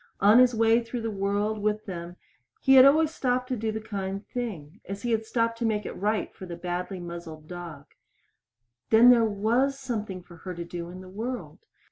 [0.19, 2.15] On his way through the world with them
[2.59, 5.91] he had always stopped to do the kind thing as he stopped to make it
[5.91, 7.85] right for the badly muzzled dog.
[8.89, 11.59] Then there was something for her to do in the world.